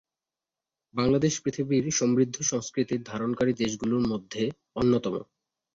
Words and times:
বাংলাদেশ 0.93 1.33
পৃথিবীর 1.43 1.85
সমৃদ্ধ 1.91 2.35
সংস্কৃতির 2.41 3.01
ধারণকারী 3.03 3.53
দেশগুলোর 3.53 4.03
মধ্যে 4.07 4.43
অন্যতম। 4.75 5.15